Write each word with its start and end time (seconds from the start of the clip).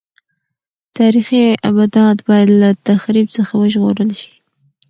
تاریخي 0.97 1.43
ابدات 1.69 2.17
باید 2.27 2.49
له 2.61 2.69
تخریب 2.89 3.27
څخه 3.37 3.53
وژغورل 3.57 4.09
شي. 4.19 4.31